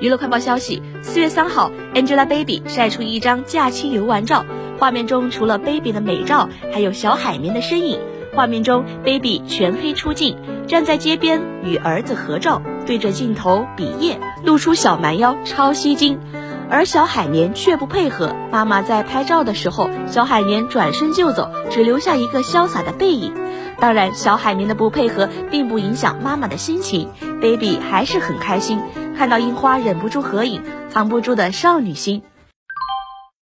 [0.00, 4.46] 娱乐快报消息，四月三号，Angelababy 晒出一张假期游玩照，
[4.78, 8.00] 画面中除了 baby 的美照，还有小海绵的身影。
[8.34, 16.18] 画面中，baby 全黑出镜，站在街边与儿子合照，对着镜头比耶，露出小蛮腰，超吸睛。
[16.70, 23.34] 而小海绵却不配合，妈妈在拍照的时候，小海绵转身就走，只留下一个潇洒的背影。
[23.78, 27.08] 当然，小海绵的不配合并不影响妈妈的心情
[27.42, 28.78] ，baby 还是很开心。
[29.20, 32.22] 看到樱花忍不住合影，藏不住的少女心。